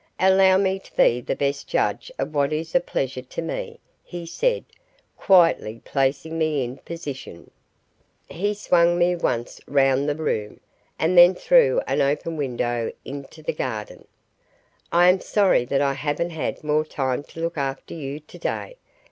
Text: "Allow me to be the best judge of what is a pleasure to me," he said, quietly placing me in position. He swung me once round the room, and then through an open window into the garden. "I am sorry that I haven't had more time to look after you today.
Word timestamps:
"Allow 0.19 0.57
me 0.57 0.79
to 0.79 0.95
be 0.95 1.21
the 1.21 1.35
best 1.35 1.67
judge 1.67 2.11
of 2.17 2.33
what 2.33 2.51
is 2.51 2.73
a 2.73 2.79
pleasure 2.79 3.21
to 3.21 3.39
me," 3.39 3.79
he 4.03 4.25
said, 4.25 4.65
quietly 5.15 5.79
placing 5.85 6.39
me 6.39 6.63
in 6.63 6.77
position. 6.77 7.51
He 8.27 8.55
swung 8.55 8.97
me 8.97 9.15
once 9.15 9.61
round 9.67 10.09
the 10.09 10.15
room, 10.15 10.59
and 10.97 11.15
then 11.15 11.35
through 11.35 11.81
an 11.85 12.01
open 12.01 12.35
window 12.35 12.91
into 13.05 13.43
the 13.43 13.53
garden. 13.53 14.07
"I 14.91 15.07
am 15.07 15.21
sorry 15.21 15.65
that 15.65 15.81
I 15.81 15.93
haven't 15.93 16.31
had 16.31 16.63
more 16.63 16.83
time 16.83 17.21
to 17.25 17.39
look 17.39 17.59
after 17.59 17.93
you 17.93 18.21
today. 18.21 18.77